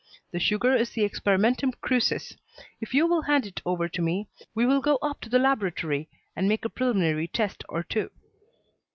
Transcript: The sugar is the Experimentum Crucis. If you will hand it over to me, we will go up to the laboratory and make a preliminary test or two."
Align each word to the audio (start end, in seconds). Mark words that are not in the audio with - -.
The 0.31 0.39
sugar 0.39 0.75
is 0.75 0.89
the 0.89 1.05
Experimentum 1.05 1.73
Crucis. 1.79 2.35
If 2.79 2.91
you 2.95 3.05
will 3.05 3.21
hand 3.21 3.45
it 3.45 3.61
over 3.67 3.87
to 3.89 4.01
me, 4.01 4.29
we 4.55 4.65
will 4.65 4.81
go 4.81 4.95
up 5.03 5.21
to 5.21 5.29
the 5.29 5.37
laboratory 5.37 6.09
and 6.35 6.49
make 6.49 6.65
a 6.65 6.69
preliminary 6.69 7.27
test 7.27 7.63
or 7.69 7.83
two." 7.83 8.09